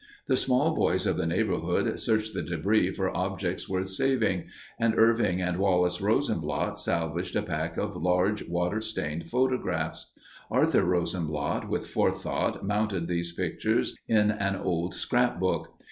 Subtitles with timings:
[0.27, 4.45] The small boys of the neighborhood searched the debris for objects worth saving,
[4.79, 10.07] and Irving and Wallace Rosenblatt salvaged a pack of large water stained photographs.
[10.49, 15.69] Arthur Rosenblatt with forethought mounted these pictures in an old scrapbook.